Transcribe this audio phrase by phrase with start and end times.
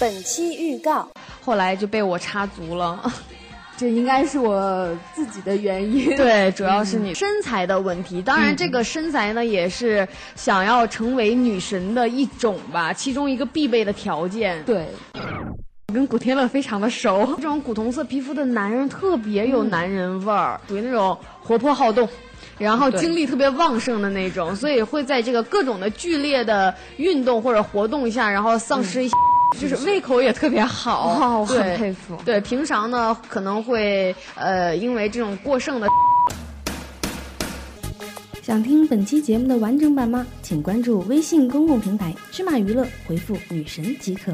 [0.00, 1.08] 本期预告，
[1.44, 3.12] 后来就被我插足了。
[3.78, 6.14] 这应该是我自己的原因。
[6.18, 8.20] 对，主要是你身材的问题。
[8.20, 14.60] 当然，这个身材呢，也是想要成为女神的一种吧，其中一个必备的条件。
[14.64, 14.88] 对，
[15.86, 17.34] 我跟古天乐非常的熟。
[17.36, 22.08] 这种古铜色皮肤的男人特别有男人味儿，属于那种活泼好动，
[22.58, 29.14] 然后精力特别旺盛的那种，所以会在这个各种的剧烈的运动或者活动下，然后丧失一些。
[29.60, 32.16] 就是胃口也特别好，哦，我很对佩服。
[32.24, 35.88] 对，平常呢可能会呃因为这种过剩的。
[38.42, 40.26] 想听本期节目的完整版吗？
[40.42, 44.32] 请关注微信公共平台“芝麻娱乐”，回复“女神”即可。